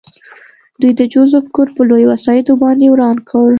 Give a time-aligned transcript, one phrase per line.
[0.79, 3.45] دوی د جوزف کور په لویو وسایطو باندې وران کړ